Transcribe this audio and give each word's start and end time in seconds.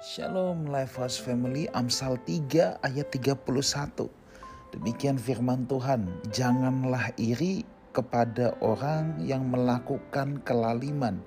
Shalom 0.00 0.64
Lifehouse 0.64 1.20
Family 1.20 1.68
Amsal 1.76 2.16
3 2.24 2.80
ayat 2.80 3.12
31 3.12 3.36
Demikian 4.72 5.20
firman 5.20 5.68
Tuhan 5.68 6.08
Janganlah 6.32 7.12
iri 7.20 7.68
kepada 7.92 8.56
orang 8.64 9.20
yang 9.20 9.52
melakukan 9.52 10.40
kelaliman 10.40 11.20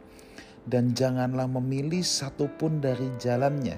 Dan 0.66 0.98
janganlah 0.98 1.46
memilih 1.46 2.02
satupun 2.02 2.82
dari 2.82 3.14
jalannya. 3.22 3.78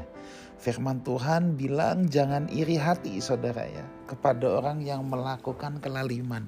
Firman 0.63 1.04
Tuhan 1.04 1.59
bilang 1.59 2.07
jangan 2.07 2.48
iri 2.48 2.80
hati 2.80 3.20
saudara 3.20 3.68
ya 3.68 3.84
Kepada 4.07 4.64
orang 4.64 4.80
yang 4.80 5.04
melakukan 5.12 5.84
kelaliman. 5.84 6.48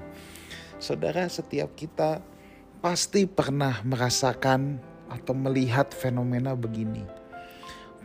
Saudara 0.80 1.28
setiap 1.28 1.76
kita 1.76 2.24
pasti 2.80 3.28
pernah 3.28 3.84
merasakan 3.84 4.80
atau 5.12 5.36
melihat 5.36 5.92
fenomena 5.92 6.56
begini 6.56 7.27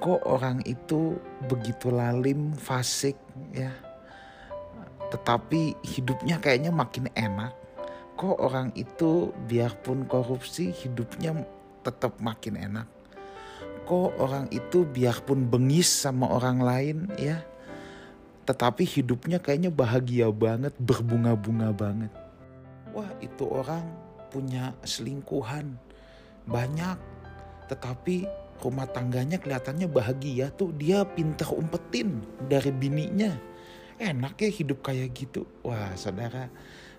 kok 0.02 0.26
orang 0.26 0.58
itu 0.66 1.14
begitu 1.46 1.94
lalim, 1.94 2.58
fasik 2.58 3.14
ya. 3.54 3.70
Tetapi 5.14 5.79
hidupnya 5.86 6.43
kayaknya 6.43 6.74
makin 6.74 7.06
enak. 7.14 7.54
Kok 8.18 8.43
orang 8.43 8.74
itu 8.74 9.30
biarpun 9.46 10.10
korupsi 10.10 10.74
hidupnya 10.74 11.46
tetap 11.86 12.18
makin 12.18 12.58
enak. 12.58 12.90
Kok 13.86 14.18
orang 14.18 14.50
itu 14.50 14.82
biarpun 14.82 15.46
bengis 15.46 15.86
sama 15.86 16.26
orang 16.34 16.58
lain 16.58 16.98
ya. 17.14 17.46
Tetapi 18.43 18.82
hidupnya 18.82 19.38
kayaknya 19.38 19.71
bahagia 19.71 20.34
banget, 20.34 20.74
berbunga-bunga 20.82 21.71
banget. 21.71 22.10
Wah 22.90 23.10
itu 23.22 23.46
orang 23.46 23.86
punya 24.34 24.74
selingkuhan 24.82 25.79
banyak. 26.50 26.98
Tetapi 27.71 28.41
rumah 28.62 28.86
tangganya 28.86 29.43
kelihatannya 29.43 29.90
bahagia 29.90 30.54
tuh 30.54 30.71
dia 30.79 31.02
pintar 31.02 31.50
umpetin 31.50 32.22
dari 32.47 32.70
bininya. 32.70 33.34
Enak 33.98 34.38
ya 34.38 34.50
hidup 34.50 34.86
kayak 34.86 35.10
gitu. 35.14 35.42
Wah 35.66 35.92
saudara 35.98 36.46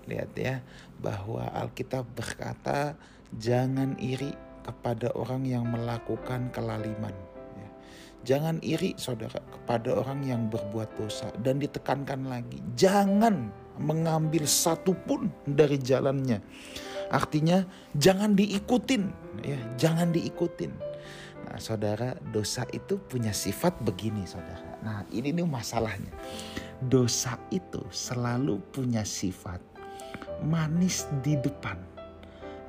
lihat 0.03 0.35
ya 0.35 0.59
bahwa 0.99 1.47
Alkitab 1.55 2.03
berkata 2.11 2.99
jangan 3.39 3.95
iri 3.97 4.35
kepada 4.63 5.11
orang 5.15 5.47
yang 5.47 5.63
melakukan 5.67 6.51
kelaliman. 6.51 7.11
Ya. 7.59 7.69
jangan 8.23 8.59
iri 8.63 8.95
saudara 8.95 9.39
kepada 9.51 9.95
orang 9.95 10.23
yang 10.23 10.47
berbuat 10.51 10.99
dosa. 10.99 11.31
Dan 11.39 11.59
ditekankan 11.63 12.27
lagi 12.27 12.59
jangan 12.75 13.51
mengambil 13.79 14.47
satu 14.47 14.95
pun 15.07 15.31
dari 15.47 15.79
jalannya. 15.79 16.39
Artinya 17.11 17.67
jangan 17.95 18.35
diikutin. 18.35 19.03
Ya 19.43 19.59
jangan 19.75 20.15
diikutin 20.15 20.92
saudara, 21.61 22.15
dosa 22.33 22.65
itu 22.73 22.97
punya 22.97 23.33
sifat 23.33 23.77
begini, 23.83 24.25
saudara. 24.25 24.79
Nah, 24.81 25.05
ini 25.13 25.33
nih 25.35 25.45
masalahnya. 25.45 26.13
Dosa 26.83 27.37
itu 27.53 27.81
selalu 27.93 28.59
punya 28.73 29.05
sifat 29.05 29.61
manis 30.43 31.07
di 31.21 31.37
depan. 31.39 31.77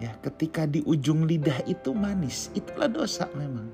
Ya, 0.03 0.13
ketika 0.21 0.67
di 0.67 0.83
ujung 0.85 1.25
lidah 1.25 1.65
itu 1.65 1.95
manis, 1.95 2.51
itulah 2.53 2.91
dosa 2.91 3.31
memang. 3.39 3.71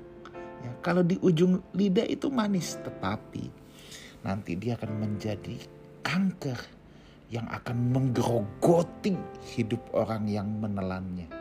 Ya, 0.61 0.71
kalau 0.85 1.01
di 1.01 1.17
ujung 1.19 1.59
lidah 1.73 2.05
itu 2.05 2.29
manis, 2.29 2.77
tetapi 2.85 3.49
nanti 4.21 4.53
dia 4.53 4.77
akan 4.77 5.01
menjadi 5.01 5.57
kanker 6.05 6.57
yang 7.33 7.47
akan 7.49 7.95
menggerogoti 7.95 9.17
hidup 9.55 9.81
orang 9.95 10.29
yang 10.29 10.47
menelannya. 10.61 11.40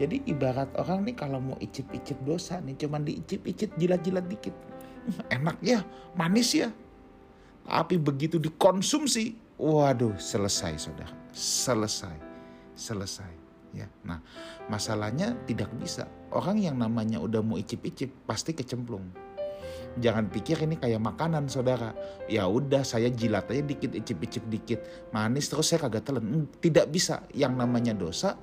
Jadi 0.00 0.24
ibarat 0.24 0.72
orang 0.80 1.04
nih 1.04 1.16
kalau 1.16 1.38
mau 1.38 1.58
icip-icip 1.60 2.16
dosa 2.24 2.58
nih 2.64 2.74
cuman 2.80 3.04
diicip-icip 3.04 3.76
jilat-jilat 3.76 4.24
dikit. 4.24 4.54
Enak 5.36 5.60
ya, 5.60 5.84
manis 6.16 6.56
ya. 6.56 6.72
Tapi 7.62 8.00
begitu 8.00 8.42
dikonsumsi, 8.42 9.56
waduh 9.60 10.16
selesai 10.18 10.74
saudara. 10.80 11.14
Selesai, 11.32 12.16
selesai. 12.74 13.32
Ya, 13.72 13.88
nah 14.04 14.20
masalahnya 14.68 15.32
tidak 15.48 15.72
bisa. 15.80 16.04
Orang 16.28 16.60
yang 16.60 16.76
namanya 16.76 17.20
udah 17.20 17.40
mau 17.40 17.56
icip-icip 17.56 18.28
pasti 18.28 18.52
kecemplung. 18.52 19.32
Jangan 20.00 20.32
pikir 20.32 20.56
ini 20.64 20.80
kayak 20.80 21.00
makanan 21.00 21.52
saudara. 21.52 21.92
Ya 22.24 22.48
udah 22.48 22.80
saya 22.80 23.12
jilat 23.12 23.48
aja 23.52 23.60
dikit, 23.60 23.92
icip-icip 23.92 24.44
dikit. 24.48 24.80
Manis 25.12 25.52
terus 25.52 25.68
saya 25.68 25.84
kagak 25.84 26.08
telan. 26.08 26.48
Tidak 26.48 26.88
bisa. 26.88 27.24
Yang 27.36 27.54
namanya 27.60 27.92
dosa 27.92 28.40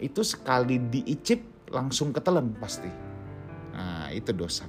itu 0.00 0.24
sekali 0.24 0.80
diicip 0.80 1.68
langsung 1.70 2.10
ketelan 2.10 2.56
pasti. 2.58 2.90
Nah, 3.76 4.10
itu 4.10 4.32
dosa. 4.34 4.66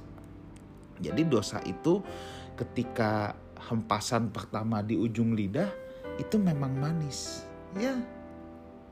Jadi 1.02 1.26
dosa 1.26 1.58
itu 1.66 1.98
ketika 2.54 3.34
hempasan 3.68 4.30
pertama 4.30 4.84
di 4.84 4.94
ujung 4.94 5.34
lidah 5.34 5.68
itu 6.20 6.38
memang 6.38 6.76
manis. 6.78 7.42
Ya. 7.74 7.96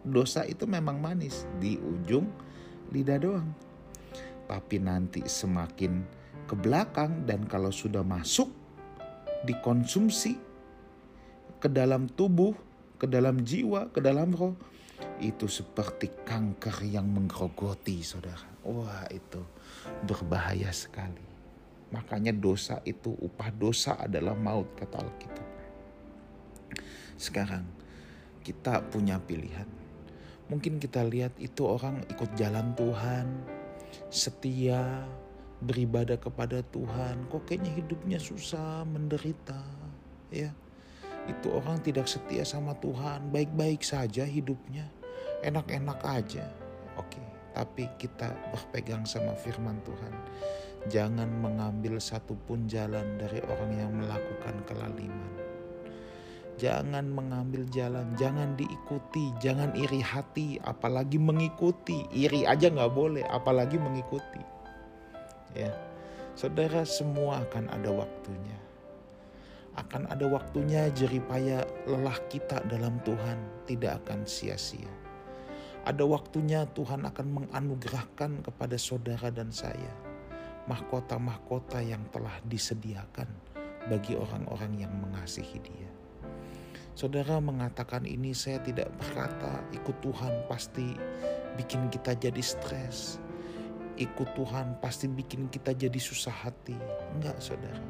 Dosa 0.00 0.48
itu 0.48 0.64
memang 0.64 0.98
manis 0.98 1.44
di 1.60 1.76
ujung 1.76 2.26
lidah 2.90 3.20
doang. 3.20 3.48
Tapi 4.48 4.82
nanti 4.82 5.22
semakin 5.22 6.02
ke 6.50 6.58
belakang 6.58 7.22
dan 7.28 7.46
kalau 7.46 7.70
sudah 7.70 8.02
masuk 8.02 8.50
dikonsumsi 9.46 10.34
ke 11.60 11.68
dalam 11.70 12.08
tubuh, 12.10 12.56
ke 12.98 13.06
dalam 13.06 13.44
jiwa, 13.44 13.92
ke 13.92 14.00
dalam 14.02 14.32
roh, 14.34 14.56
itu 15.20 15.46
seperti 15.46 16.08
kanker 16.24 16.80
yang 16.88 17.04
menggerogoti 17.04 18.00
saudara. 18.00 18.48
Wah 18.64 19.04
itu 19.12 19.40
berbahaya 20.04 20.72
sekali. 20.72 21.24
Makanya 21.92 22.32
dosa 22.32 22.80
itu 22.88 23.12
upah 23.12 23.52
dosa 23.52 24.00
adalah 24.00 24.32
maut 24.32 24.72
kata 24.76 24.96
Alkitab. 24.96 25.48
Sekarang 27.20 27.68
kita 28.40 28.80
punya 28.88 29.20
pilihan. 29.20 29.68
Mungkin 30.48 30.82
kita 30.82 31.04
lihat 31.06 31.36
itu 31.38 31.62
orang 31.62 32.02
ikut 32.10 32.34
jalan 32.34 32.74
Tuhan, 32.74 33.26
setia, 34.10 35.06
beribadah 35.62 36.18
kepada 36.18 36.64
Tuhan. 36.74 37.28
Kok 37.30 37.46
kayaknya 37.46 37.70
hidupnya 37.78 38.18
susah, 38.18 38.82
menderita, 38.88 39.62
ya. 40.32 40.50
Itu 41.28 41.54
orang 41.54 41.78
tidak 41.84 42.10
setia 42.10 42.42
sama 42.42 42.74
Tuhan, 42.82 43.30
baik-baik 43.30 43.84
saja 43.86 44.26
hidupnya 44.26 44.88
enak-enak 45.40 46.00
aja. 46.04 46.44
Oke, 47.00 47.20
tapi 47.56 47.88
kita 47.96 48.28
berpegang 48.52 49.04
sama 49.08 49.32
firman 49.36 49.80
Tuhan. 49.84 50.14
Jangan 50.88 51.28
mengambil 51.28 52.00
satupun 52.00 52.64
jalan 52.64 53.20
dari 53.20 53.40
orang 53.44 53.72
yang 53.76 53.92
melakukan 53.92 54.64
kelaliman. 54.64 55.32
Jangan 56.60 57.08
mengambil 57.08 57.64
jalan, 57.72 58.12
jangan 58.20 58.52
diikuti, 58.52 59.32
jangan 59.40 59.72
iri 59.72 60.04
hati, 60.04 60.60
apalagi 60.60 61.16
mengikuti. 61.16 62.04
Iri 62.12 62.44
aja 62.44 62.68
nggak 62.68 62.92
boleh, 62.92 63.24
apalagi 63.32 63.80
mengikuti. 63.80 64.44
Ya, 65.56 65.72
saudara 66.36 66.84
semua 66.84 67.40
akan 67.48 67.64
ada 67.72 67.88
waktunya. 67.88 68.60
Akan 69.72 70.04
ada 70.12 70.28
waktunya 70.28 70.92
jeripaya 70.92 71.64
lelah 71.88 72.20
kita 72.28 72.60
dalam 72.68 73.00
Tuhan 73.08 73.64
tidak 73.64 74.04
akan 74.04 74.28
sia-sia 74.28 74.99
ada 75.80 76.04
waktunya 76.04 76.68
Tuhan 76.76 77.08
akan 77.08 77.26
menganugerahkan 77.40 78.44
kepada 78.44 78.76
saudara 78.76 79.32
dan 79.32 79.48
saya 79.48 79.92
mahkota-mahkota 80.68 81.80
yang 81.80 82.04
telah 82.12 82.36
disediakan 82.44 83.26
bagi 83.88 84.12
orang-orang 84.12 84.86
yang 84.86 84.92
mengasihi 84.92 85.56
Dia. 85.64 85.90
Saudara 86.92 87.40
mengatakan 87.40 88.04
ini 88.04 88.36
saya 88.36 88.60
tidak 88.60 88.92
berkata 89.00 89.64
ikut 89.72 89.96
Tuhan 90.04 90.44
pasti 90.52 90.92
bikin 91.56 91.88
kita 91.88 92.12
jadi 92.12 92.42
stres. 92.44 93.16
Ikut 93.96 94.36
Tuhan 94.36 94.80
pasti 94.84 95.08
bikin 95.08 95.48
kita 95.48 95.72
jadi 95.72 95.96
susah 95.96 96.32
hati. 96.32 96.76
Enggak 97.16 97.40
saudara. 97.40 97.80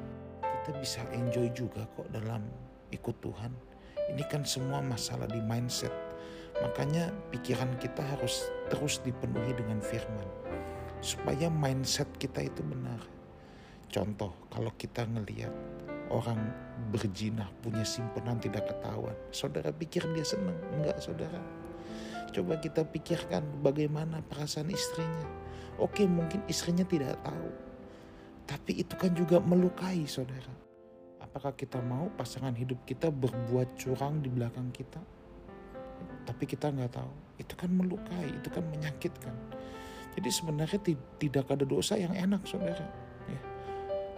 Kita 0.41 0.79
bisa 0.79 1.03
enjoy 1.11 1.51
juga 1.51 1.91
kok 1.99 2.07
dalam 2.15 2.47
ikut 2.95 3.19
Tuhan. 3.19 3.51
Ini 4.15 4.25
kan 4.31 4.47
semua 4.47 4.79
masalah 4.79 5.27
di 5.27 5.43
mindset 5.43 6.10
Makanya 6.59 7.15
pikiran 7.31 7.79
kita 7.79 8.03
harus 8.03 8.51
terus 8.67 8.99
dipenuhi 9.01 9.55
dengan 9.55 9.79
firman. 9.79 10.27
Supaya 11.01 11.49
mindset 11.49 12.11
kita 12.19 12.45
itu 12.45 12.61
benar. 12.67 13.01
Contoh, 13.91 14.35
kalau 14.51 14.71
kita 14.77 15.07
ngelihat 15.07 15.51
orang 16.11 16.39
berjinah 16.91 17.49
punya 17.63 17.87
simpenan 17.87 18.43
tidak 18.43 18.67
ketahuan. 18.67 19.15
Saudara 19.31 19.71
pikir 19.71 20.05
dia 20.13 20.27
senang? 20.27 20.59
Enggak 20.75 20.99
saudara. 20.99 21.41
Coba 22.31 22.63
kita 22.63 22.87
pikirkan 22.87 23.43
bagaimana 23.63 24.23
perasaan 24.23 24.71
istrinya. 24.71 25.27
Oke 25.81 26.07
mungkin 26.07 26.45
istrinya 26.47 26.87
tidak 26.87 27.19
tahu. 27.27 27.51
Tapi 28.47 28.83
itu 28.83 28.95
kan 28.99 29.15
juga 29.15 29.39
melukai 29.39 30.07
saudara. 30.07 30.55
Apakah 31.23 31.55
kita 31.55 31.79
mau 31.79 32.11
pasangan 32.15 32.55
hidup 32.55 32.83
kita 32.87 33.11
berbuat 33.11 33.79
curang 33.79 34.19
di 34.19 34.31
belakang 34.31 34.75
kita? 34.75 34.99
Tapi 36.27 36.45
kita 36.45 36.71
nggak 36.71 36.93
tahu 36.93 37.13
itu 37.41 37.55
kan 37.57 37.71
melukai 37.73 38.29
itu 38.29 38.49
kan 38.53 38.65
menyakitkan 38.69 39.35
jadi 40.19 40.29
sebenarnya 40.29 40.81
tidak 41.23 41.47
ada 41.49 41.65
dosa 41.65 41.95
yang 41.95 42.13
enak 42.13 42.43
saudara 42.45 42.85
ya. 43.31 43.41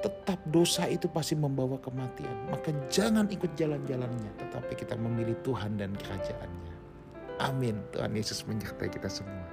tetap 0.03 0.41
dosa 0.51 0.89
itu 0.91 1.07
pasti 1.07 1.39
membawa 1.39 1.79
kematian. 1.79 2.51
Maka 2.51 2.75
jangan 2.91 3.31
ikut 3.31 3.55
jalan-jalannya, 3.55 4.35
tetapi 4.35 4.75
kita 4.75 4.99
memilih 4.99 5.39
Tuhan 5.47 5.79
dan 5.79 5.95
kerajaannya. 5.95 6.75
Amin. 7.39 7.79
Tuhan 7.95 8.11
Yesus 8.15 8.43
menyertai 8.43 8.91
kita 8.91 9.07
semua. 9.07 9.52